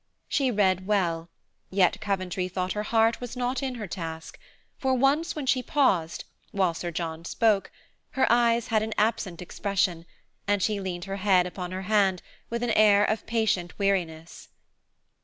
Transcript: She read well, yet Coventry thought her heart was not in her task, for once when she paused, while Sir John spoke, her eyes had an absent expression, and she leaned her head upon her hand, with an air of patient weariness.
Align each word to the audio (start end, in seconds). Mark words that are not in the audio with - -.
She 0.27 0.49
read 0.49 0.87
well, 0.87 1.29
yet 1.69 2.01
Coventry 2.01 2.47
thought 2.47 2.73
her 2.73 2.81
heart 2.89 3.21
was 3.21 3.37
not 3.37 3.61
in 3.61 3.75
her 3.75 3.85
task, 3.87 4.39
for 4.79 4.95
once 4.95 5.35
when 5.35 5.45
she 5.45 5.61
paused, 5.61 6.23
while 6.49 6.73
Sir 6.73 6.89
John 6.89 7.23
spoke, 7.23 7.71
her 8.17 8.25
eyes 8.27 8.69
had 8.69 8.81
an 8.81 8.95
absent 8.97 9.43
expression, 9.43 10.07
and 10.47 10.63
she 10.63 10.79
leaned 10.79 11.05
her 11.05 11.17
head 11.17 11.45
upon 11.45 11.69
her 11.69 11.83
hand, 11.83 12.23
with 12.49 12.63
an 12.63 12.71
air 12.71 13.05
of 13.05 13.27
patient 13.27 13.77
weariness. 13.77 14.49